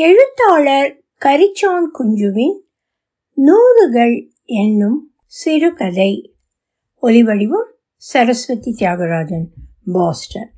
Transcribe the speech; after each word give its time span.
எழுத்தாளர் 0.00 1.02
கரிச்சான் 1.24 1.88
குஞ்சுவின் 1.98 2.58
நூறுகள் 3.36 4.28
என்னும் 4.44 5.10
சிறுகதை. 5.26 6.34
ஒலிவடிவம் 7.02 7.68
சரஸ்வதி 7.96 8.76
தியாகராஜன் 8.80 9.46
பாஸ்டன். 9.92 10.50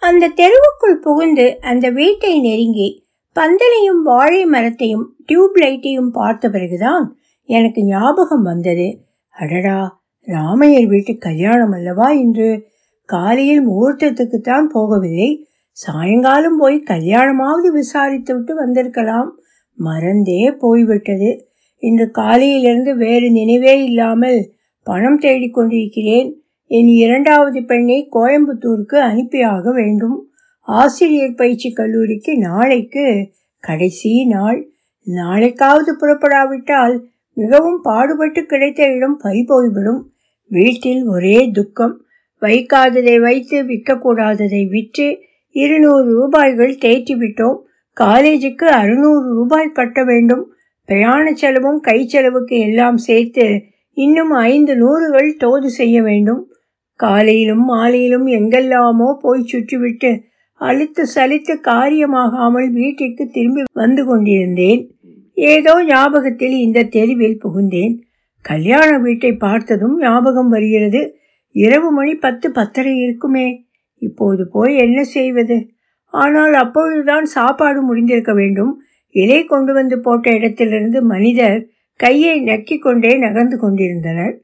அந்த 0.00 0.32
தெருவுக்குள் 0.36 0.94
புகுந்து 0.94 1.60
அந்த 1.60 1.90
வீட்டை 1.90 2.40
நெருங்கி 2.40 3.06
பந்தலையும் 3.34 4.02
வாழை 4.04 4.44
மரத்தையும் 4.44 5.14
டியூப் 5.26 5.56
லைட்டையும் 5.56 6.10
பார்த்த 6.12 6.48
பிறகுதான் 6.48 7.16
எனக்கு 7.42 7.84
ஞாபகம் 7.84 8.42
வந்தது. 8.42 8.88
அடடா 9.28 10.02
ராமையர் 10.26 10.86
வீட்டு 10.86 11.16
கல்யாணம் 11.16 11.70
அல்லவா 11.70 12.10
இன்று? 12.10 12.66
காலையில் 13.04 13.68
முகூர்த்தத்துக்குத்தான் 13.68 14.66
போகவில்லை. 14.74 15.46
சாயங்காலம் 15.78 16.56
போய் 16.58 16.82
கல்யாணமாவது 16.90 17.66
விசாரித்து 17.72 18.34
விட்டு 18.34 18.54
வந்திருக்கலாம். 18.54 19.38
மறந்தே 19.74 20.50
போய்விட்டது. 20.50 21.48
இன்று 21.78 22.10
காலையிலிருந்து 22.10 22.96
வேறு 22.96 23.30
நினைவே 23.30 23.84
இல்லாமல் 23.84 24.50
பணம் 24.82 25.18
தேடிக் 25.18 25.54
கொண்டிருக்கிறேன். 25.54 26.42
என் 26.66 26.86
இரண்டாவது 26.86 27.64
பெண்ணை 27.64 28.08
கோயம்புத்தூருக்கு 28.12 28.98
அனுப்பியாக 29.10 29.72
வேண்டும். 29.72 30.30
ஆசிரியர் 30.60 31.34
பயிற்சி 31.34 31.72
கல்லூரிக்கு 31.72 32.38
நாளைக்கு 32.38 33.30
கடைசி 33.58 34.26
நாள். 34.26 34.68
நாளைக்காவது 35.06 35.94
புறப்படாவிட்டால் 36.00 37.00
மிகவும் 37.32 37.80
பாடுபட்டு 37.82 38.44
கிடைத்த 38.44 38.92
இடம் 38.92 39.20
பறிபோய்விடும். 39.24 40.02
வீட்டில் 40.48 41.04
ஒரே 41.04 41.50
துக்கம். 41.50 42.02
வைக்காததை 42.40 43.20
வைத்து 43.20 43.62
விற்கக்கூடாததை 43.62 44.68
விற்று 44.68 45.26
இருநூறு 45.50 46.14
ரூபாய்கள் 46.14 46.74
தேற்றி 46.74 47.14
விட்டோம் 47.16 47.58
காலேஜுக்கு 47.96 48.64
அறுநூறு 48.64 49.34
ரூபாய் 49.34 49.72
கட்ட 49.72 50.04
வேண்டும். 50.04 50.44
பிரயாண 50.84 51.32
செலவும் 51.32 51.80
கை 51.80 52.06
செலவுக்கு 52.06 52.58
எல்லாம் 52.58 52.96
சேர்த்து 52.96 53.46
இன்னும் 53.92 54.30
ஐந்து 54.30 54.76
நூறுகள் 54.76 55.36
தோது 55.36 55.70
செய்ய 55.70 56.02
வேண்டும். 56.02 56.50
காலையிலும் 56.94 57.64
மாலையிலும் 57.64 58.26
எங்கெல்லாமோ 58.26 59.18
போய் 59.20 59.48
சுற்றிவிட்டு 59.52 60.20
அழுத்து 60.54 61.06
சலித்து 61.14 61.54
காரியமாகாமல் 61.60 62.68
வீட்டிற்கு 62.70 63.28
திரும்பி 63.28 63.62
வந்து 63.72 64.04
கொண்டிருந்தேன். 64.04 64.90
ஏதோ 65.34 65.84
ஞாபகத்தில் 65.84 66.56
இந்த 66.58 66.82
தெருவில் 66.82 67.40
புகுந்தேன். 67.44 67.94
கல்யாண 68.40 68.98
வீட்டை 68.98 69.32
பார்த்ததும் 69.32 69.96
ஞாபகம் 69.98 70.48
வருகிறது. 70.48 71.18
இரவு 71.50 71.92
மணி 71.92 72.14
பத்து 72.14 72.52
பத்தரை 72.52 72.96
இருக்குமே. 72.96 73.67
இப்போது 73.98 74.48
போய் 74.48 74.76
என்ன 74.76 75.04
செய்வது? 75.04 75.68
ஆனால் 76.04 76.52
அப்பொழுதுதான் 76.52 77.24
சாப்பாடு 77.24 77.80
முடிந்திருக்க 77.84 78.34
வேண்டும். 78.34 78.82
இலை 79.08 79.44
கொண்டு 79.44 79.72
வந்து 79.72 80.00
போட்ட 80.00 80.30
இடத்திலிருந்து 80.30 81.02
மனிதர் 81.02 81.66
கையை 81.96 82.42
நக்கிக் 82.42 82.82
கொண்டே 82.82 83.18
நகர்ந்து 83.18 83.58
கொண்டிருந்தனர். 83.58 84.40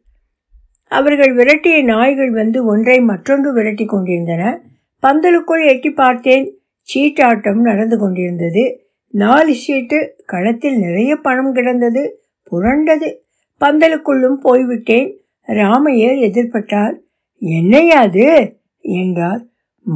அவர்கள் 0.88 1.36
விரட்டிய 1.36 1.84
நாய்கள் 1.84 2.30
வந்து 2.30 2.64
ஒன்றை 2.64 3.00
மற்றொன்று 3.00 3.52
விரட்டி 3.52 3.84
கொண்டிருந்தன. 3.84 4.62
பந்தலுக்குள் 5.06 5.68
எட்டி 5.68 5.90
பார்த்தேன். 5.90 6.58
சீட்டாட்டம் 6.94 7.60
நடந்து 7.60 7.98
கொண்டிருந்தது. 7.98 8.88
நாலு 9.08 9.54
சீட்டு 9.54 10.16
களத்தில் 10.26 10.78
நிறைய 10.78 11.16
பணம் 11.16 11.52
கிடந்தது. 11.52 12.22
புரண்டது. 12.50 13.14
பந்தலுக்குள்ளும் 13.60 14.36
போய்விட்டேன். 14.40 15.20
ராமையர் 15.46 16.18
எதிர்பட்டார். 16.20 16.94
என்னையா 17.38 18.00
அது? 18.00 18.58
என்றார். 18.84 19.46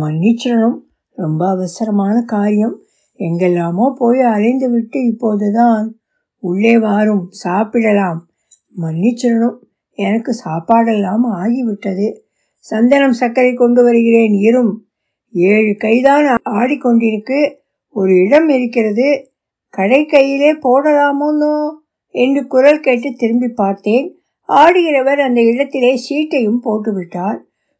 மன்னிச்சிடணும். 0.00 0.78
ரொம்ப 1.10 1.48
அவசரமான 1.48 2.22
காரியம். 2.22 2.82
எங்கெல்லாமோ 3.14 3.94
போய் 3.98 4.20
அலைந்து 4.20 4.70
விட்டு 4.70 5.04
இப்போதுதான். 5.04 5.98
உள்ளே 6.38 6.78
வாரும். 6.78 7.30
சாப்பிடலாம். 7.30 8.28
மன்னிச்சிடணும். 8.76 9.56
எனக்கு 9.92 10.36
சாப்பாடெல்லாம் 10.44 11.20
ஆகிவிட்டது. 11.34 12.18
சந்தனம் 12.58 13.12
சர்க்கரை 13.12 13.54
கொண்டு 13.54 13.82
வருகிறேன். 13.82 14.32
இரும். 14.32 14.86
ஏழு 15.32 15.74
கைதான் 15.78 16.36
ஆடிக்கொண்டிருக்கு. 16.50 17.54
ஒரு 17.88 18.14
இடம் 18.14 18.48
இருக்கிறது. 18.48 19.32
கடை 19.70 20.06
கையிலே 20.06 20.52
போடலாமோன்னோ 20.52 21.70
என்று 22.06 22.46
குரல் 22.46 22.80
கேட்டு 22.80 23.12
திரும்பி 23.12 23.48
பார்த்தேன். 23.48 24.20
ஆடுகிறவர் 24.48 25.16
அந்த 25.16 25.42
இடத்திலே 25.42 26.00
சீட்டையும் 26.08 26.60
போட்டுவிட்டார். 26.64 27.38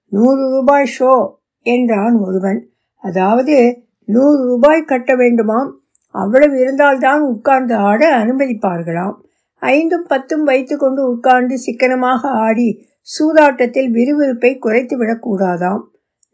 நூறு 0.08 0.50
ரூபாய் 0.50 0.90
ஷோ 0.98 1.34
என்றான் 1.62 2.14
ஒருவன். 2.14 2.68
அதாவது 2.94 3.82
நூறு 4.04 4.44
ரூபாய் 4.44 4.84
கட்ட 4.84 5.16
வேண்டுமாம். 5.16 5.70
அவ்வளவு 6.10 6.60
இருந்தால்தான் 6.60 7.20
உட்கார்ந்து 7.20 7.74
ஆட 7.74 8.24
அனுமதிப்பார்களாம். 8.24 9.14
ஐந்தும் 9.60 10.04
பத்தும் 10.08 10.42
வைத்துக்கொண்டு 10.42 11.10
உட்கார்ந்து 11.10 11.58
சிக்கனமாக 11.58 12.28
ஆடி 12.28 12.86
சூதாட்டத்தில் 13.00 13.90
விறுவிறுப்பை 13.90 14.58
குறைத்து 14.58 14.98
விடக்கூடாதாம் 14.98 15.80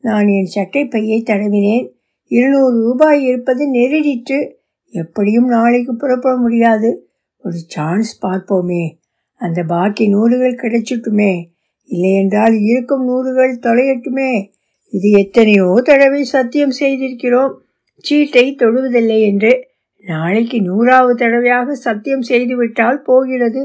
நான் 0.00 0.26
என் 0.26 0.44
சட்டை 0.44 0.84
பையை 0.84 1.22
தடவினேன். 1.26 1.90
இருநூறு 2.24 2.80
ரூபாய் 2.80 3.24
இருப்பது 3.24 3.72
நெருடிற்று. 3.72 4.52
எப்படியும் 4.88 5.46
நாளைக்கு 5.46 5.96
புறப்பட 5.96 6.36
முடியாது. 6.36 7.08
ஒரு 7.38 7.54
சான்ஸ் 7.66 8.26
பார்ப்போமே. 8.26 8.92
அந்த 9.34 9.62
பாக்கி 9.62 10.14
நூறுகள் 10.14 10.60
கிடைச்சிட்டுமே. 10.62 11.53
இல்லையென்றால் 11.84 12.54
இருக்கும் 12.60 13.04
நூறுகள் 13.08 13.54
தொலையட்டுமே. 13.62 14.50
இது 14.88 15.10
எத்தனையோ 15.10 15.80
தடவை 15.84 16.24
சத்தியம் 16.24 16.74
செய்திருக்கிறோம். 16.80 17.52
சீட்டை 17.96 18.56
தொடுவதில்லை 18.58 19.20
என்று 19.20 19.68
நாளைக்கு 20.06 20.62
நூறாவது 20.62 21.14
தடவையாக 21.14 21.74
சத்தியம் 21.74 22.22
செய்துவிட்டால் 22.22 23.02
போகிறது. 23.02 23.62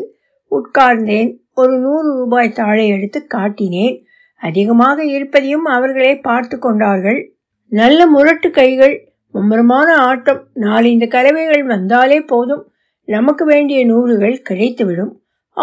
உட்கார்ந்தேன். 0.51 1.37
ஒரு 1.53 1.79
நூறு 1.79 2.13
ரூபாய் 2.17 2.51
தாளை 2.51 2.87
எடுத்து 2.87 3.27
காட்டினேன். 3.35 3.95
அதிகமாக 4.41 5.05
இருப்பதையும் 5.05 5.65
அவர்களே 5.65 6.17
பார்த்து 6.17 6.59
கொண்டார்கள். 6.59 7.33
நல்ல 7.67 8.07
முரட்டு 8.07 8.49
கைகள் 8.51 8.95
மும்முரமான 9.33 9.89
ஆட்டம் 9.93 10.47
நாலு 10.53 10.91
இந்த 10.91 11.05
கலவைகள் 11.05 11.63
வந்தாலே 11.63 12.21
போதும். 12.21 12.71
நமக்கு 13.07 13.45
வேண்டிய 13.45 13.85
நூறுகள் 13.85 14.37
கிடைத்துவிடும். 14.49 15.11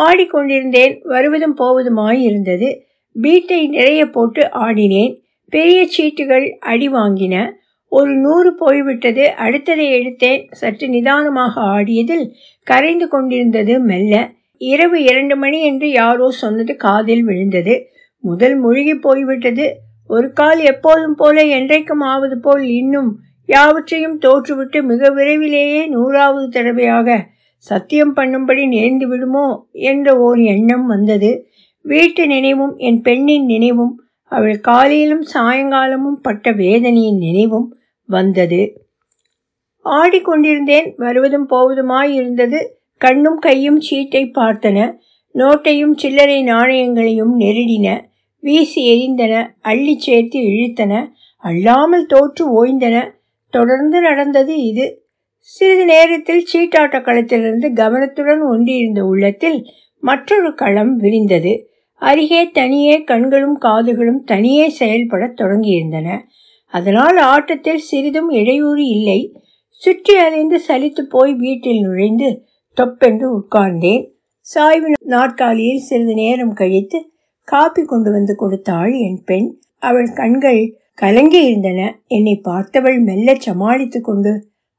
ஆடிக்கொண்டிருந்தேன் 0.05 0.95
வருவதும் 1.03 1.57
போவதுமாய் 1.57 2.21
இருந்தது 2.21 2.69
பீட்டை 3.13 3.69
நிறைய 3.69 4.07
போட்டு 4.07 4.43
ஆடினேன். 4.43 5.13
பெரிய 5.49 5.89
சீட்டுகள் 5.99 6.51
அடி 6.51 6.89
வாங்கின. 6.89 7.51
ஒரு 7.93 8.13
நூறு 8.15 8.55
போய்விட்டது. 8.55 9.33
அடுத்ததை 9.37 9.87
எடுத்தேன். 9.99 10.43
சற்று 10.51 10.89
நிதானமாக 10.89 11.61
ஆடியதில் 11.61 12.27
கரைந்து 12.63 13.09
கொண்டிருந்தது 13.09 13.81
மெல்ல. 13.81 14.15
இரவு 14.61 15.03
இரண்டு 15.03 15.37
மணி 15.37 15.63
என்று 15.63 15.91
யாரோ 15.91 16.31
சொன்னது 16.31 16.77
காதில் 16.77 17.25
விழுந்தது. 17.25 17.75
முதல் 18.25 18.57
முழுகி 18.57 18.95
போய்விட்டது. 18.95 19.67
ஒரு 20.09 20.33
கால் 20.33 20.61
எப்போதும் 20.61 21.15
போல 21.15 21.45
என்றைக்கும் 21.45 22.03
ஆவது 22.05 22.41
போல் 22.41 22.63
இன்னும் 22.63 23.11
யாவற்றையும் 23.49 24.19
தோற்றுவிட்டு 24.21 24.83
மிக 24.83 25.11
விரைவிலேயே 25.11 25.87
நூறாவது 25.87 26.49
தடவையாக 26.49 27.09
சத்தியம் 27.69 28.15
பண்ணும்படி 28.17 28.63
நேர்ந்து 28.75 29.07
விடுமோ 29.07 29.47
என்ற 29.89 30.09
ஓர் 30.19 30.41
எண்ணம் 30.55 30.87
வந்தது. 30.87 31.31
வீட்டு 31.85 32.23
நினைவும் 32.27 32.75
என் 32.87 33.01
பெண்ணின் 33.03 33.45
நினைவும் 33.45 33.95
அவள் 34.33 34.59
காலையிலும் 34.61 35.25
சாயங்காலமும் 35.35 36.19
பட்ட 36.23 36.53
வேதனையின் 36.53 37.19
நினைவும் 37.19 37.69
வந்தது. 38.09 38.61
ஆடிக்கொண்டிருந்தேன் 39.85 40.89
வருவதும் 40.97 41.49
போவதுமாய் 41.51 42.13
இருந்தது 42.13 42.59
கண்ணும் 43.01 43.39
கையும் 43.39 43.81
சீட்டை 43.81 44.23
பார்த்தன. 44.39 44.79
நோட்டையும் 45.35 45.95
சில்லறை 45.95 46.39
நாணயங்களையும் 46.43 47.35
நெருடின. 47.41 47.89
வீசி 48.43 48.83
எரிந்தன 48.93 49.35
அள்ளி 49.61 49.95
சேர்த்து 49.99 50.41
இழுத்தன. 50.53 50.93
அல்லாமல் 51.45 52.07
தோற்று 52.07 52.45
ஓய்ந்தன. 52.57 52.97
தொடர்ந்து 53.55 53.99
நடந்தது 54.01 54.55
இது. 54.63 54.87
சிறிது 55.49 55.85
நேரத்தில் 55.85 56.47
சீட்டாட்ட 56.53 56.97
களத்திலிருந்து 57.03 57.73
கவனத்துடன் 57.73 58.41
ஒன்றியிருந்த 58.43 59.05
உள்ளத்தில் 59.05 59.59
மற்றொரு 60.03 60.55
களம் 60.55 60.97
விரிந்தது. 60.97 61.53
அருகே 62.03 62.51
தனியே 62.51 63.05
கண்களும் 63.05 63.61
காதுகளும் 63.61 64.19
தனியே 64.25 64.69
செயல்படத் 64.69 65.41
தொடங்கியிருந்தன. 65.41 66.09
அதனால் 66.73 67.17
ஆட்டத்தில் 67.17 67.79
சிறிதும் 67.79 68.31
இடையூறு 68.31 68.85
இல்லை. 68.87 69.21
சுற்றி 69.69 70.17
அலைந்து 70.17 70.61
சலித்து 70.69 71.03
போய் 71.09 71.35
வீட்டில் 71.35 71.81
நுழைந்து 71.81 72.29
தொப்பென்று 72.77 73.29
உட்கார்ந்தேன். 73.39 74.05
சாய்வு 74.41 74.93
நாற்காலியில் 75.01 75.87
சிறிது 75.91 76.15
நேரம் 76.15 76.53
கழித்து 76.53 76.99
காப்பி 77.49 77.85
கொண்டு 77.85 78.11
வந்து 78.11 78.37
கொடுத்தாள் 78.37 78.93
என் 78.93 79.23
பெண். 79.25 79.49
அவள் 79.83 80.11
கண்கள் 80.15 80.61
கலங்கி 80.95 81.41
இருந்தன 81.47 81.81
என்னை 82.07 82.41
பார்த்தவள் 82.45 83.01
மெல்ல 83.05 83.35
சமாளித்து 83.35 84.01
கொண்டு 84.01 84.33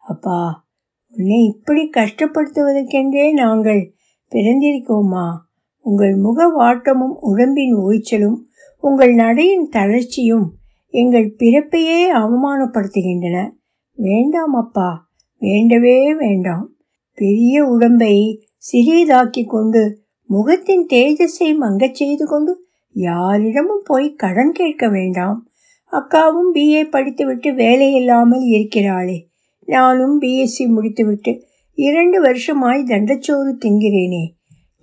அப்பா 0.07 0.65
உன்னை 1.09 1.45
இப்படி 1.45 1.89
கஷ்டப்படுத்துவதற்கென்றே 1.97 3.33
நாங்கள் 3.33 3.93
பிறந்திருக்கோமா? 4.31 5.35
உங்கள் 5.79 6.15
முக 6.15 6.47
வாட்டமும் 6.47 7.17
உடம்பின் 7.19 7.75
ஓய்ச்சலும் 7.75 8.35
உங்கள் 8.79 9.13
நடையின் 9.13 9.69
தளர்ச்சியும் 9.71 10.53
எங்கள் 10.89 11.35
பிறப்பையே 11.39 12.11
அவமானப்படுத்துகின்றன. 12.11 13.51
வேண்டாம் 13.93 14.53
அப்பா 14.53 15.09
வேண்டவே 15.39 16.15
வேண்டாம். 16.15 16.75
பெரிய 17.13 17.65
உடம்பை 17.65 18.47
சிறியதாக்கி 18.71 19.45
கொண்டு 19.45 20.01
முகத்தின் 20.23 20.85
தேஜஸை 20.89 21.55
மங்கச் 21.55 21.95
செய்து 21.95 22.25
கொண்டு 22.25 22.65
யாரிடமும் 22.91 23.83
போய் 23.83 24.13
கடன் 24.13 24.51
கேட்க 24.51 24.89
வேண்டாம். 24.89 25.47
அக்காவும் 25.91 26.53
பிஏ 26.53 26.89
படித்துவிட்டு 26.89 27.51
வேலையில்லாமல் 27.51 28.41
இருக்கிறாளே. 28.41 29.26
நானும் 29.67 30.15
பிஎஸ்சி 30.21 30.65
முடித்துவிட்டு 30.67 31.33
இரண்டு 31.77 32.17
வருஷமாய் 32.21 32.81
தண்டச்சோறு 32.83 33.51
திங்கிறேனே 33.65 34.23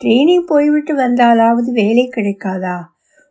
ட்ரெயினிங் 0.01 0.47
போய்விட்டு 0.47 0.93
வந்தாலாவது 0.97 1.71
வேலை 1.73 2.05
கிடைக்காதா? 2.09 2.77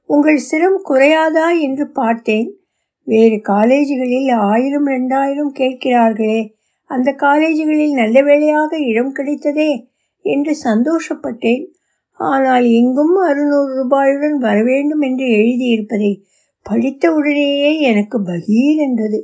உங்கள் 0.10 0.40
சிரம் 0.52 0.80
குறையாதா 0.90 1.48
என்று 1.60 1.86
பார்த்தேன். 1.92 2.50
வேறு 3.08 3.38
காலேஜுகளில் 3.50 4.32
ஆயிரம் 4.44 4.88
ரெண்டாயிரம் 4.88 5.54
கேட்கிறார்களே. 5.60 6.42
அந்த 6.90 7.10
காலேஜுகளில் 7.18 7.94
நல்ல 7.94 8.18
வேலையாக 8.22 8.80
இடம் 8.80 9.14
கிடைத்ததே 9.16 9.72
என்று 10.26 10.54
சந்தோஷப்பட்டேன். 10.64 11.64
ஆனால் 12.20 12.66
எங்கும் 12.72 13.16
அறுநூறு 13.28 13.72
ரூபாயுடன் 13.80 14.38
வரவேண்டும் 14.40 15.02
என்று 15.02 15.28
எழுதியிருப்பதை 15.38 16.12
படித்த 16.66 17.14
உடனேயே 17.14 17.72
எனக்கு 17.82 18.18
பகீர் 18.24 18.80
என்றது 18.80 19.20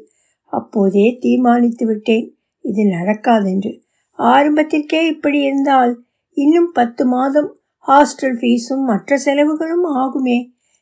அப்போதே 0.50 1.18
தீர்மானித்து 1.20 1.86
விட்டேன். 1.86 2.38
இது 2.62 2.84
நடக்காதென்று. 2.84 3.82
ஆரம்பத்திற்கே 4.18 5.08
இப்படி 5.08 5.40
இருந்தால் 5.40 6.04
இன்னும் 6.34 6.72
பத்து 6.74 7.06
மாதம் 7.06 7.60
ஹாஸ்டல் 7.88 8.38
ஃபீஸும் 8.40 8.86
மற்ற 8.86 9.18
செலவுகளும் 9.18 9.86
ஆகுமே. 9.96 10.38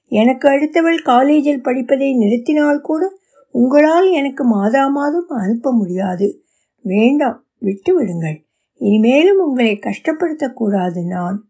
எனக்கு 0.07 0.49
அடுத்தவள் 0.49 1.03
காலேஜில் 1.03 1.61
படிப்பதை 1.61 2.17
நிறுத்தினால் 2.17 2.79
கூட 2.79 3.09
உங்களால் 3.51 4.11
எனக்கு 4.11 4.43
மாதா 4.43 4.87
மாதம் 4.87 5.27
அனுப்ப 5.27 5.71
முடியாது. 5.71 6.43
வேண்டாம் 6.81 7.45
விட்டு 7.59 7.95
விடுங்கள். 7.95 8.45
இனிமேலும் 8.77 9.37
உங்களை 9.37 9.79
கஷ்டப்படுத்தக்கூடாது 9.79 11.07
நான். 11.07 11.47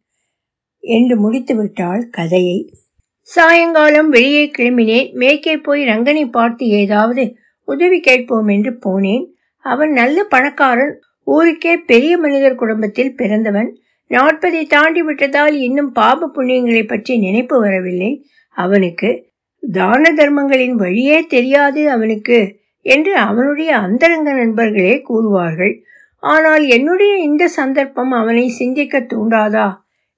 என்று 0.79 1.19
முடித்து 1.19 1.55
விட்டாள் 1.55 2.09
கதையை. 2.09 2.73
சாயங்காலம் 3.21 4.09
வெளியே 4.09 4.51
கிளம்பினேன். 4.57 5.13
மேற்கே 5.13 5.57
போய் 5.57 5.83
ரங்கனை 5.83 6.25
பார்த்து 6.25 6.67
ஏதாவது 6.67 7.35
உதவி 7.67 7.99
கேட்போம் 7.99 8.47
என்று 8.47 8.71
போனேன். 8.85 9.25
அவன் 9.65 9.91
நல்ல 9.91 10.17
பணக்காரன் 10.23 10.93
ஊருக்கே 11.27 11.73
பெரிய 11.91 12.13
மனிதர் 12.17 12.55
குடும்பத்தில் 12.55 13.15
பிறந்தவன். 13.15 13.69
நாற்பதை 14.11 14.61
தாண்டி 14.67 15.01
விட்டதால் 15.01 15.55
இன்னும் 15.57 15.91
பாப 15.91 16.29
புண்ணியங்களை 16.35 16.83
பற்றி 16.87 17.13
நினைப்பு 17.17 17.55
வரவில்லை. 17.59 18.11
அவனுக்கு 18.57 19.09
தான 19.63 20.11
தர்மங்களின் 20.13 20.75
வழியே 20.75 21.17
தெரியாது 21.25 21.81
அவனுக்கு 21.89 22.37
என்று 22.85 23.13
அவனுடைய 23.27 23.71
அந்தரங்க 23.77 24.29
நண்பர்களே 24.33 24.95
கூறுவார்கள். 25.09 25.73
ஆனால் 26.23 26.63
என்னுடைய 26.67 27.13
இந்த 27.23 27.43
சந்தர்ப்பம் 27.47 28.11
அவனை 28.11 28.45
சிந்திக்க 28.59 28.99
தூண்டாதா? 29.13 29.67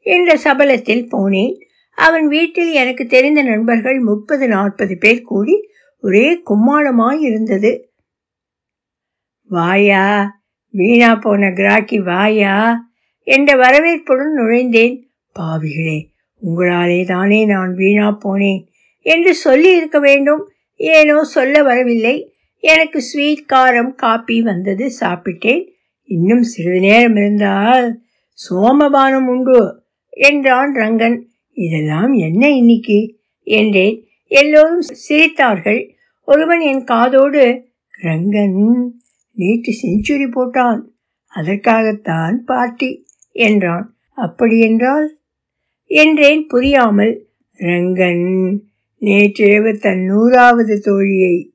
என்ற 0.05 0.29
சபலத்தில் 0.43 1.09
போனேன். 1.13 1.55
அவன் 1.97 2.27
வீட்டில் 2.27 2.71
எனக்கு 2.73 3.03
தெரிந்த 3.05 3.41
நண்பர்கள் 3.41 3.99
முப்பது 3.99 4.45
நாற்பது 4.47 4.95
பேர் 4.97 5.21
கூடி 5.21 5.55
ஒரே 6.01 6.41
கும்மாளமாய் 6.49 7.19
இருந்தது. 7.19 7.91
வாயா 9.47 10.37
வீணா 10.69 11.15
போன 11.15 11.47
கிராக்கி 11.49 12.03
வாயா 12.03 12.87
என்ற 13.23 13.55
வரவேற்புடன் 13.55 14.37
நுழைந்தேன். 14.37 15.01
பாவிகளே 15.39 16.07
உங்களாலே 16.45 17.05
தானே 17.05 17.45
நான் 17.45 17.73
வீணா 17.73 18.17
போனேன் 18.23 18.67
என்று 18.99 19.35
சொல்லி 19.35 19.75
இருக்க 19.75 19.99
வேண்டும். 19.99 20.51
ஏனோ 20.75 21.23
சொல்ல 21.23 21.63
வரவில்லை. 21.63 22.33
எனக்கு 22.59 23.01
ஸ்வீட் 23.01 23.45
காரம் 23.53 23.95
காப்பி 23.95 24.41
வந்தது. 24.41 24.91
சாப்பிட்டேன். 24.99 25.69
இன்னும் 26.03 26.43
சிறிது 26.43 26.79
நேரம் 26.79 27.15
இருந்தால் 27.15 28.01
சோமபானம் 28.49 29.27
உண்டு 29.27 29.83
என்றான் 30.09 30.75
ரங்கன். 30.75 31.21
இதெல்லாம் 31.53 32.13
என்ன 32.13 32.49
இன்னைக்கு? 32.49 33.19
என்றேன். 33.43 34.08
எல்லோரும் 34.29 34.81
சிரித்தார்கள். 35.09 35.89
ஒருவன் 36.23 36.59
என் 36.59 36.83
காதோடு 36.83 37.63
ரங்கன் 38.03 38.87
நேற்று 39.33 39.71
செஞ்சுரி 39.81 40.27
போட்டான். 40.31 40.81
அதற்காகத்தான் 41.27 42.43
பார்ட்டி 42.45 43.05
என்றான். 43.31 43.95
அப்படியென்றால் 44.13 45.19
என்றேன் 45.85 46.47
புரியாமல். 46.47 47.27
ரங்கன் 47.59 48.57
நேற்றிரவு 48.97 49.77
தன் 49.77 50.03
நூறாவது 50.03 50.81
தோழியை 50.85 51.51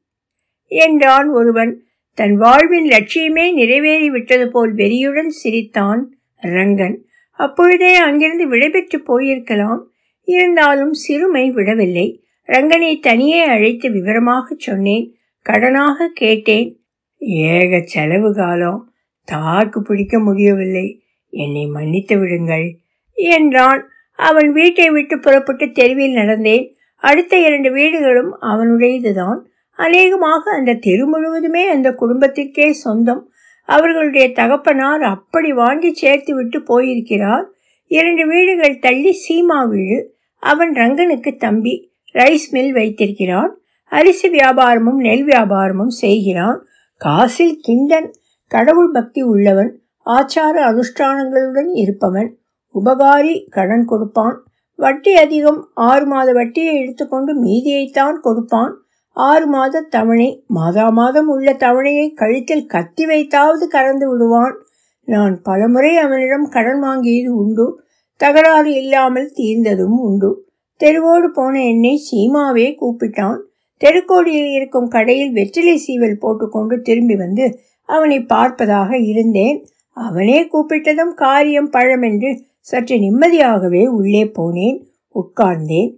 என்றான் 0.66 1.28
ஒருவன். 1.28 1.82
தன் 2.14 2.36
வாழ்வின் 2.36 2.88
லட்சியமே 2.88 3.52
நிறைவேறி 3.52 4.10
விட்டது 4.10 4.50
போல் 4.50 4.74
வெறியுடன் 4.74 5.26
சிரித்தான் 5.26 6.16
ரங்கன். 6.42 6.96
அப்பொழுதே 7.30 7.94
அங்கிருந்து 7.94 8.46
விடைபெற்று 8.48 8.98
போயிருக்கலாம். 9.06 9.80
இருந்தாலும் 10.24 10.92
சிறுமை 10.92 11.50
விடவில்லை. 11.50 12.23
ரங்கனை 12.44 12.98
தனியே 12.98 13.42
அழைத்து 13.42 13.90
விவரமாக 13.90 14.54
சொன்னேன். 14.58 15.14
கடனாக 15.48 16.06
கேட்டேன். 16.14 16.80
ஏக 17.18 17.80
செலவு 17.84 18.34
காலம். 18.34 18.92
தாக்கு 19.24 19.82
பிடிக்க 19.82 20.18
முடியவில்லை. 20.18 21.02
என்னை 21.30 21.66
மன்னித்து 21.66 22.18
விடுங்கள் 22.18 22.76
என்றான். 23.14 23.88
அவன் 24.16 24.52
வீட்டை 24.52 24.90
விட்டு 24.90 25.18
புறப்பட்டு 25.18 25.70
தெருவில் 25.70 26.14
நடந்தேன். 26.14 26.74
அடுத்த 26.96 27.38
இரண்டு 27.38 27.72
வீடுகளும் 27.72 28.40
அவனுடையதுதான். 28.40 29.38
அநேகமாக 29.76 30.50
அந்த 30.50 30.74
தெரு 30.74 31.06
முழுவதுமே 31.06 31.68
அந்த 31.68 31.92
குடும்பத்திற்கே 31.92 32.70
சொந்தம். 32.70 33.30
அவர்களுடைய 33.64 34.32
தகப்பனார் 34.32 35.02
அப்படி 35.02 35.52
வாங்கி 35.52 35.94
சேர்த்து 35.94 36.34
விட்டு 36.34 36.62
போயிருக்கிறார். 36.62 37.48
இரண்டு 37.86 38.26
வீடுகள் 38.26 38.78
தள்ளி 38.78 39.18
சீமா 39.28 39.68
வீடு. 39.68 40.16
அவன் 40.38 40.72
ரங்கனுக்கு 40.72 41.36
தம்பி. 41.36 41.92
ரைஸ் 42.14 42.50
மில் 42.50 42.72
வைத்திருக்கிறான். 42.72 43.58
அரிசி 43.86 44.28
வியாபாரமும் 44.28 44.96
நெல் 44.96 45.24
வியாபாரமும் 45.24 45.88
செய்கிறான். 45.88 46.66
காசில் 46.96 47.60
கிண்டன் 47.68 48.10
கடவுள் 48.46 48.90
பக்தி 48.90 49.22
உள்ளவன் 49.22 49.82
ஆச்சார 50.06 50.54
அனுஷ்டானங்களுடன் 50.70 51.70
இருப்பவன் 51.72 52.38
உபகாரி 52.74 53.48
கடன் 53.48 53.84
கொடுப்பான். 53.84 54.42
வட்டி 54.76 55.14
அதிகம் 55.14 55.70
ஆறு 55.74 56.06
மாத 56.06 56.32
வட்டியை 56.32 56.80
எடுத்துக்கொண்டு 56.80 57.42
மீதியைத்தான் 57.42 58.14
கொடுப்பான். 58.20 58.74
ஆறு 59.12 59.46
மாத 59.46 59.80
தவணை 59.80 60.44
மாதா 60.46 60.88
மாதம் 60.88 61.28
உள்ள 61.28 61.52
தவணையை 61.52 62.12
கழுத்தில் 62.14 62.66
கத்தி 62.66 63.06
வைத்தாவது 63.06 63.66
கறந்து 63.68 64.08
விடுவான். 64.10 64.56
நான் 65.04 65.42
பலமுறை 65.42 65.96
அவனிடம் 65.96 66.48
கடன் 66.48 66.82
வாங்கியது 66.82 67.28
உண்டு 67.28 67.82
தகராறு 68.16 68.74
இல்லாமல் 68.74 69.32
தீர்ந்ததும் 69.34 69.98
உண்டு. 69.98 70.43
தெருவோடு 70.76 71.26
போன 71.28 71.64
என்னை 71.64 72.02
சீமாவே 72.10 72.66
கூப்பிட்டான். 72.80 73.38
தெருக்கோடியில் 73.80 74.50
இருக்கும் 74.52 74.88
கடையில் 74.88 75.32
வெற்றிலை 75.32 75.76
சீவல் 75.76 76.20
போட்டுக்கொண்டு 76.20 76.80
திரும்பி 76.80 77.16
வந்து 77.16 77.60
அவனை 77.82 78.18
பார்ப்பதாக 78.18 78.90
இருந்தேன். 79.02 79.66
அவனே 79.96 80.38
கூப்பிட்டதும் 80.42 81.14
காரியம் 81.14 81.70
பழமென்று 81.70 82.30
சற்று 82.60 82.96
நிம்மதியாகவே 82.96 83.86
உள்ளே 83.86 84.24
போனேன் 84.24 84.78
உட்கார்ந்தேன். 85.14 85.90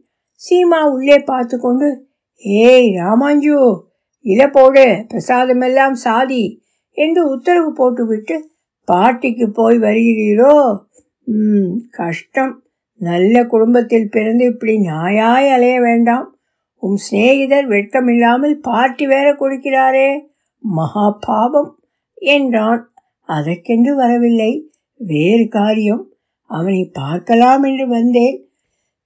சீமா 0.43 0.81
உள்ளே 0.91 1.19
பார்த்து 1.19 1.61
கொண்டு 1.61 2.09
ஏய் 2.39 2.89
ராமாஞ்சு 2.97 3.79
இல 4.21 4.51
போடு 4.51 4.85
பிரசாதமெல்லாம் 5.13 5.93
சாதி 5.93 6.63
என்று 6.93 7.31
உத்தரவு 7.31 7.73
போட்டுவிட்டு 7.73 8.37
பாட்டிக்கு 8.85 9.47
போய் 9.51 9.79
வருகிறீரோ? 9.79 10.79
ம் 11.23 11.73
கஷ்டம். 11.91 12.66
நல்ல 12.97 13.47
குடும்பத்தில் 13.47 14.11
பிறந்து 14.11 14.45
இப்படி 14.45 14.77
நாயாய் 14.77 15.51
அலைய 15.51 15.81
வேண்டாம். 15.81 16.39
உம் 16.75 16.97
சிநேகிதர் 16.97 17.69
வெட்கமில்லாமல் 17.69 18.53
பார்ட்டி 18.53 19.07
வேற 19.07 19.33
கொடுக்கிறாரே. 19.33 20.21
மகா 20.59 21.19
பாபம் 21.21 21.79
என்றான். 22.15 22.93
அதற்கென்று 23.21 23.97
வரவில்லை. 23.97 24.71
வேறு 24.97 25.49
காரியம். 25.49 26.13
அவனை 26.43 26.91
பார்க்கலாம் 26.93 27.63
என்று 27.63 27.89
வந்தேன். 27.89 28.49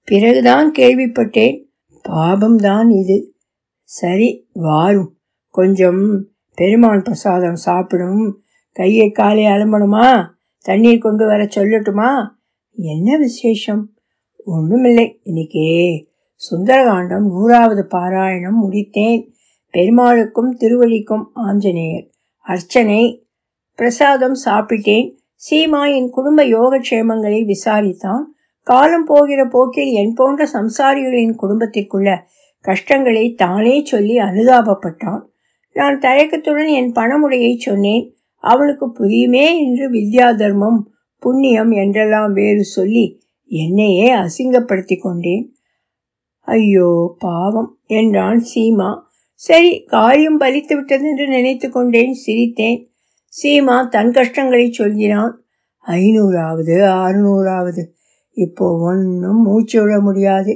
பிறகுதான் 0.03 0.73
கேள்விப்பட்டேன். 0.77 1.63
பாபம்தான் 2.09 2.91
இது. 2.91 3.35
சரி 3.83 4.47
வாரும். 4.53 5.17
கொஞ்சம் 5.49 6.27
பெருமான் 6.55 7.01
பிரசாதம் 7.01 7.55
சாப்பிடும். 7.55 8.41
கையை 8.71 9.11
காலை 9.11 9.43
அலம்பணுமா? 9.43 10.25
தண்ணீர் 10.61 10.99
கொண்டு 10.99 11.25
வர 11.25 11.43
சொல்லட்டுமா? 11.43 12.39
என்ன 12.75 13.17
விசேஷம்? 13.17 13.89
ஒன்றுமில்லை 14.45 15.19
இன்னைக்கு 15.23 16.05
சுந்தரகாண்டம் 16.51 17.27
நூறாவது 17.27 17.87
பாராயணம் 17.91 18.55
முடித்தேன். 18.63 19.31
பெருமாளுக்கும் 19.73 20.55
திருவழிக்கும் 20.59 21.23
ஆஞ்சநேயர். 21.33 22.07
அர்ச்சனை 22.37 23.27
பிரசாதம் 23.75 24.35
சாப்பிட்டேன். 24.45 25.17
சீமா 25.49 25.95
என் 25.95 26.09
குடும்ப 26.09 26.43
யோகக்ஷேமங்களை 26.43 27.45
விசாரித்தான். 27.45 28.21
காலம் 28.61 29.05
போகிற 29.05 29.47
போக்கில் 29.47 29.91
என் 29.91 30.13
போன்ற 30.13 30.45
சம்சாரிகளின் 30.45 31.35
குடும்பத்திற்குள்ள 31.41 32.17
கஷ்டங்களை 32.61 33.33
தானே 33.33 33.85
சொல்லி 33.85 34.17
அனுதாபப்பட்டான். 34.17 35.21
நான் 35.73 35.99
தயக்கத்துடன் 35.99 36.67
என் 36.67 36.91
பணமுடையை 36.91 37.57
சொன்னேன். 37.57 38.15
அவனுக்கு 38.37 38.87
புரியுமே 38.87 39.57
என்று 39.57 39.91
வித்யா 39.91 40.35
தர்மம் 40.35 40.90
புண்ணியம் 41.21 41.71
என்றெல்லாம் 41.71 42.33
வேறு 42.33 42.63
சொல்லி 42.63 43.05
என்னையே 43.51 44.07
அசிங்கப்படுத்தி 44.15 44.95
கொண்டேன் 44.99 45.45
ஐயோ 46.47 47.15
பாவம் 47.19 47.71
என்றான் 47.85 48.41
சீமா. 48.51 48.89
சரி 49.41 49.71
காரியம் 49.85 50.39
பலித்து 50.39 50.73
விட்டது 50.75 51.05
என்று 51.09 51.25
நினைத்து 51.27 51.67
கொண்டேன் 51.69 52.13
சிரித்தேன். 52.25 52.79
சீமா 53.33 53.75
தன் 53.89 54.11
கஷ்டங்களை 54.11 54.71
சொல்கிறான். 54.71 55.33
ஐநூறாவது 55.85 56.75
அறுநூறாவது 57.03 57.83
இப்போ 58.37 58.65
ஒன்றும் 58.79 59.41
மூச்சு 59.41 59.77
விட 59.81 59.93
முடியாது. 59.99 60.53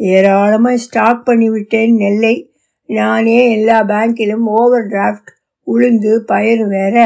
ஏராளமாக 0.00 0.76
ஸ்டாக் 0.76 1.22
பண்ணிவிட்டேன் 1.28 1.94
நெல்லை. 1.96 2.34
நானே 2.88 3.38
எல்லா 3.50 3.78
பேங்கிலும் 3.84 4.44
ஓவர் 4.56 4.86
டிராஃப்ட் 4.86 5.30
உளுந்து 5.66 6.12
பயிர் 6.26 6.64
வேற 6.68 6.96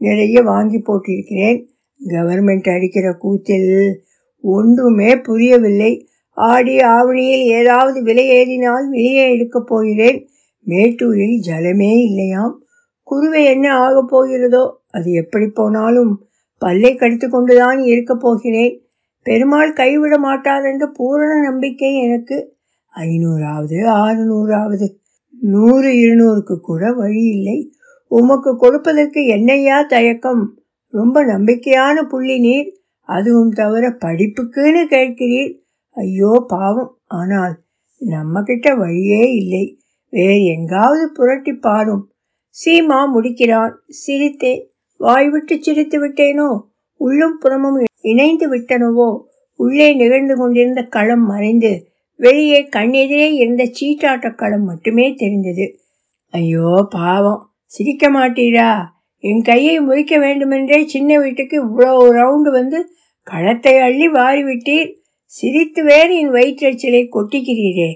நிறைய 0.00 0.40
வாங்கி 0.42 0.78
போட்டிருக்கிறேன். 0.78 1.60
கவர்மெண்ட் 2.06 2.74
அடிக்கிற 2.74 3.12
கூத்தில் 3.12 4.02
ஒன்றுமே 4.40 5.16
புரியவில்லை. 5.16 6.08
ஆடி 6.30 6.76
ஆவணியில் 6.76 7.44
ஏதாவது 7.44 8.02
விலை 8.02 8.26
ஏறினால் 8.26 8.88
வெளியே 8.88 9.32
எடுக்கப் 9.32 9.66
போகிறேன். 9.66 10.28
மேட்டூரில் 10.64 11.40
ஜலமே 11.48 12.02
இல்லையாம். 12.02 12.62
குருவை 13.02 13.44
என்ன 13.44 13.76
ஆகப் 13.76 14.16
போகிறதோ 14.16 14.72
அது 14.90 15.12
எப்படி 15.12 15.46
போனாலும் 15.46 16.26
பல்லை 16.58 16.94
கடித்து 16.94 17.30
கொண்டுதான் 17.30 17.78
இருக்கப் 17.78 18.20
போகிறேன். 18.20 18.82
பெருமாள் 19.22 19.72
கைவிட 19.72 20.18
மாட்டார் 20.18 20.64
என்ற 20.64 20.86
பூரண 20.86 21.40
நம்பிக்கை 21.40 22.02
எனக்கு. 22.02 22.56
ஐநூறாவது 22.96 23.84
ஆறுநூறாவது 23.84 24.94
நூறு 25.40 25.92
இருநூறுக்கு 25.92 26.60
கூட 26.60 26.92
வழி 26.92 27.24
இல்லை. 27.24 27.72
உமக்கு 28.08 28.56
கொடுப்பதற்கு 28.56 29.26
என்னையா 29.26 29.82
தயக்கம்? 29.82 30.63
ரொம்ப 30.94 31.24
நம்பிக்கையான 31.24 32.02
புள்ளி 32.02 32.38
நீர். 32.38 32.68
அதுவும் 33.08 33.50
தவிர 33.50 33.88
படிப்புக்குன்னு 34.04 34.82
கேட்கிறீர். 34.94 35.52
ஐயோ 35.96 36.44
பாவம். 36.48 36.98
ஆனால் 37.06 37.54
நம்ம 37.98 38.42
கிட்ட 38.42 38.74
வழியே 38.74 39.22
இல்லை. 39.32 39.78
வேறு 40.08 40.44
எங்காவது 40.44 41.12
புரட்டி 41.12 41.52
பாரும் 41.52 42.04
சீமா 42.56 42.98
முடிக்கிறான். 43.14 43.74
சிரித்தே 44.06 44.54
வாய் 44.96 45.28
விட்டு 45.30 45.62
சிரித்து 45.62 45.96
விட்டேனோ? 46.06 46.48
உள்ளும் 47.00 47.38
புறமும் 47.38 47.78
இணைந்து 48.00 48.46
விட்டனவோ? 48.54 49.08
உள்ளே 49.56 49.94
நிகழ்ந்து 49.94 50.36
கொண்டிருந்த 50.36 50.82
களம் 50.82 51.26
மறைந்து 51.26 51.72
வெளியே 52.20 52.60
கண்ணெதிரே 52.76 53.28
இருந்த 53.32 53.62
சீட்டாட்ட 53.78 54.34
களம் 54.34 54.64
மட்டுமே 54.64 55.14
தெரிந்தது. 55.14 55.66
ஐயோ 56.32 56.86
பாவம். 56.90 57.42
சிரிக்க 57.64 58.10
மாட்டீரா? 58.10 58.70
என் 59.28 59.42
கையை 59.42 59.80
முறிக்க 59.80 60.14
வேண்டுமென்றே 60.18 60.78
சின்ன 60.86 61.18
வீட்டுக்கு 61.18 61.56
இவ்வளோ 61.64 61.92
ரவுண்டு 62.18 62.50
வந்து 62.50 62.78
களத்தை 63.26 63.74
அள்ளி 63.78 64.08
வாரிவிட்டீர். 64.08 64.90
சிரித்து 65.24 65.84
வேறு 65.84 66.12
என் 66.20 66.32
வயிற்றச்சிலை 66.32 67.00
கொட்டிக்கிறீரே. 67.12 67.90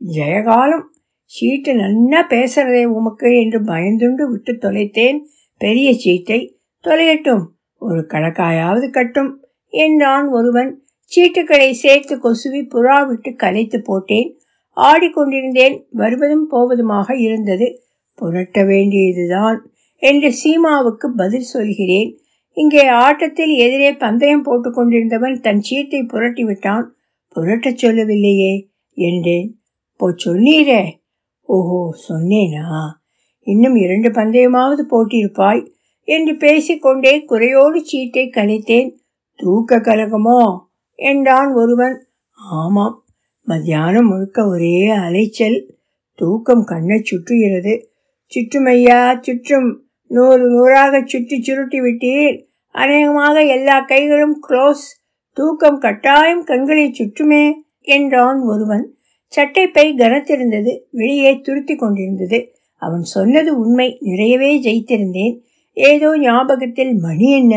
ஜெயகாலம் 0.00 0.86
சீட்டு 1.24 1.72
நன்னா 1.72 2.20
பேசுறதே 2.28 2.84
உமக்கு 2.84 3.40
என்று 3.40 3.58
பயந்துண்டு 3.64 4.24
விட்டு 4.30 4.52
தொலைத்தேன். 4.52 5.18
பெரிய 5.60 5.88
சீட்டை 5.94 6.40
தொலையட்டும் 6.84 7.44
ஒரு 7.78 8.00
கணக்காயாவது 8.08 8.90
கட்டும். 8.90 9.30
என்றான் 9.72 10.28
ஒருவன் 10.28 10.70
சீட்டுக்களை 11.12 11.70
சேர்த்து 11.70 12.16
கொசுவி 12.16 12.62
புறா 12.74 13.06
விட்டு 13.06 13.30
கலைத்து 13.34 13.80
போட்டேன். 13.82 14.30
ஆடிக்கொண்டிருந்தேன் 14.76 15.76
வருவதும் 15.90 16.46
போவதுமாக 16.50 17.16
இருந்தது. 17.18 17.68
புரட்ட 18.14 18.64
வேண்டியதுதான். 18.64 19.58
என்று 20.00 20.32
சீமாவுக்கு 20.32 21.10
பதில் 21.16 21.50
சொல்கிறேன். 21.54 22.20
இங்கே 22.56 22.86
ஆட்டத்தில் 22.86 23.52
எதிரே 23.56 23.92
பந்தயம் 23.92 24.42
போட்டு 24.42 24.70
கொண்டிருந்தவன் 24.70 25.40
தன் 25.40 25.60
சீட்டை 25.60 26.02
புரட்டி 26.02 26.44
விட்டான் 26.44 26.94
புரட்டச் 27.34 27.74
சொல்லவில்லையே 27.74 28.70
என்றேன் 28.92 29.60
போ 29.96 30.14
சொன்னீரே. 30.24 30.82
ஓஹோ 31.42 31.94
சொன்னேனா? 32.08 32.80
இன்னும் 33.38 33.74
இரண்டு 33.74 34.08
பந்தயமாவது 34.10 34.82
போட்டிருப்பாய் 34.90 35.62
என்று 36.04 36.36
பேசிக்கொண்டே 36.36 37.24
குறையோடு 37.28 37.80
சீட்டை 37.82 38.30
கலைத்தேன். 38.36 38.90
தூக்க 39.36 39.76
கலகமோ? 39.76 40.58
என்றான் 40.94 41.52
ஒருவன். 41.54 41.96
ஆமாம் 42.30 43.04
மத்தியானம் 43.42 44.06
முழுக்க 44.06 44.48
ஒரே 44.48 44.88
அலைச்சல். 44.88 45.58
தூக்கம் 46.14 46.64
கண்ணை 46.64 46.98
சுற்றுகிறது. 46.98 47.74
சுற்றுமையா 48.32 49.20
சுற்றும். 49.20 49.89
நூறு 50.10 50.48
நூறாக 50.48 51.02
சுற்றி 51.06 51.42
சுருட்டி 51.42 51.80
விட்டீர் 51.80 52.48
அநேகமாக 52.70 53.44
எல்லா 53.46 53.80
கைகளும் 53.80 54.42
க்ளோஸ் 54.48 54.84
தூக்கம் 55.32 55.78
கட்டாயம் 55.78 56.44
கண்களை 56.44 56.86
சுற்றுமே 56.90 57.52
என்றான் 57.80 58.40
ஒருவன். 58.42 58.94
சட்டைப்பை 59.36 59.94
கனத்திருந்தது 59.96 60.78
வெளியே 60.90 61.40
துருத்தி 61.40 61.76
கொண்டிருந்தது. 61.76 62.52
அவன் 62.76 63.02
சொன்னது 63.02 63.58
உண்மை 63.58 63.98
நிறையவே 64.00 64.60
ஜெயித்திருந்தேன். 64.60 65.34
ஏதோ 65.72 66.18
ஞாபகத்தில் 66.18 66.94
மணி 66.94 67.30
என்ன? 67.30 67.54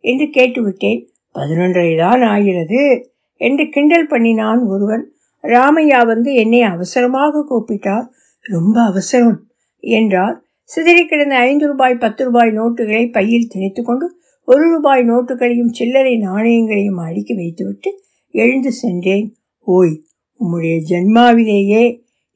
என்று 0.00 0.24
கேட்டுவிட்டேன். 0.24 1.00
பதினொன்றரை 1.34 1.96
தான் 1.96 2.22
ஆகிறது 2.22 3.10
என்று 3.40 3.68
கிண்டல் 3.68 4.06
பண்ணினான் 4.06 4.62
ஒருவன். 4.66 5.04
ராமையா 5.44 6.06
வந்து 6.06 6.34
என்னை 6.34 6.62
அவசரமாக 6.62 7.44
கூப்பிட்டார். 7.50 8.06
ரொம்ப 8.42 8.82
அவசரம் 8.82 9.38
என்றார். 9.80 10.45
சிதறி 10.66 11.06
கிடந்த 11.06 11.34
ஐந்து 11.36 11.66
ரூபாய் 11.66 11.94
பத்து 11.94 12.24
ரூபாய் 12.24 12.48
நோட்டுகளை 12.48 13.12
பையில் 13.12 13.48
திணித்து 13.48 13.82
கொண்டு 13.82 14.06
ஒரு 14.44 14.70
ரூபாய் 14.70 15.02
நோட்டுகளையும் 15.02 15.70
சில்லறை 15.70 16.18
நாணயங்களையும் 16.18 16.96
அடுக்கி 16.96 17.34
வைத்துவிட்டு 17.34 18.02
எழுந்து 18.30 18.72
சென்றேன். 18.72 19.34
ஓய் 19.58 20.00
உம்முடைய 20.40 20.74
ஜென்மாவிலேயே 20.90 21.84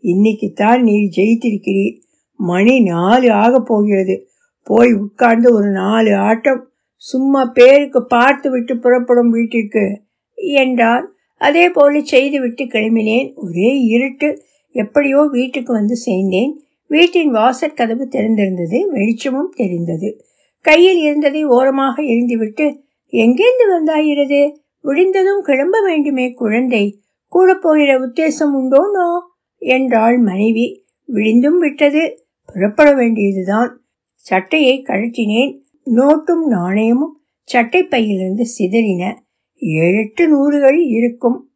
இன்னைக்குத்தான் 0.02 0.82
நீர் 0.82 1.10
ஜெயித்திருக்கிறீர். 1.16 2.00
மணி 2.36 2.80
நாலு 2.80 3.32
ஆகப் 3.32 3.66
போகிறது. 3.66 4.28
போய் 4.64 4.92
உட்கார்ந்து 4.92 5.54
ஒரு 5.54 5.70
நாலு 5.70 6.16
ஆட்டம் 6.16 6.68
சும்மா 6.96 7.44
பேருக்கு 7.44 8.06
பார்த்து 8.06 8.50
விட்டு 8.50 8.78
புறப்படும் 8.78 9.30
வீட்டிற்கு 9.30 10.02
என்றார். 10.34 11.04
அதே 11.38 11.68
போல 11.68 12.00
செய்துவிட்டு 12.00 12.64
கிளம்பினேன். 12.64 13.34
ஒரே 13.34 13.78
இருட்டு. 13.78 14.42
எப்படியோ 14.72 15.28
வீட்டுக்கு 15.30 15.72
வந்து 15.72 15.94
சேர்ந்தேன். 16.06 16.50
வீட்டின் 16.90 17.30
வாசற் 17.30 17.76
கதவு 17.76 18.08
திறந்திருந்தது 18.10 18.86
வெளிச்சமும் 18.86 19.52
தெரிந்தது. 19.56 20.24
கையில் 20.60 20.98
இருந்ததை 20.98 21.44
ஓரமாக 21.44 22.02
எரிந்துவிட்டு 22.02 22.80
எங்கேந்து 23.10 23.64
வந்தாயிரது? 23.68 24.56
விடிந்ததும் 24.80 25.42
கிளம்ப 25.42 25.80
வேண்டுமே 25.80 26.32
குழந்தை. 26.32 27.00
கூட 27.26 27.54
போகிற 27.54 28.00
உத்தேசம் 28.00 28.54
உண்டோனோ? 28.54 29.20
என்றாள் 29.56 30.18
மனைவி. 30.18 30.84
விழிந்தும் 31.08 31.58
விட்டது. 31.58 32.26
புறப்பட 32.52 32.94
வேண்டியதுதான். 32.94 33.84
சட்டையை 34.14 34.82
கழற்றினேன். 34.82 35.60
நோட்டும் 35.84 36.46
நாணயமும் 36.46 37.20
சட்டை 37.42 37.82
பையிலிருந்து 37.82 38.46
சிதறின. 38.58 39.14
ஏழெட்டு 39.56 40.28
நூறுகள் 40.28 40.78
இருக்கும். 40.86 41.50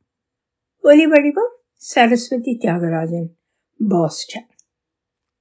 ஒலி 0.82 1.06
வடிவம் 1.06 1.52
சரஸ்வதி 1.72 2.58
தியாகராஜன். 2.60 3.26
பாஸ்டன். 3.88 4.46